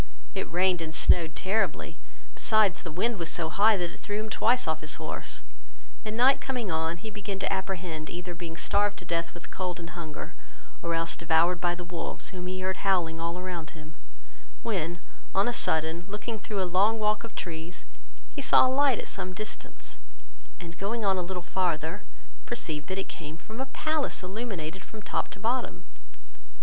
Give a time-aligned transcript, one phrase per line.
[0.33, 1.99] It rained and snowed terribly,
[2.33, 5.41] besides, the wind was so high, that it threw him twice off his horse;
[6.03, 9.79] and night coming on, he began to apprehend being either starved to death with cold
[9.79, 10.33] and hunger,
[10.81, 13.93] or else devoured by the wolves, whom he heard howling all around him,
[14.63, 14.99] when,
[15.35, 17.85] on a sudden, looking through a long walk of trees,
[18.35, 19.99] he saw a light at some distance,
[20.59, 22.01] and going on a little farther,
[22.47, 25.85] perceived it came from a palace illuminated from top to bottom.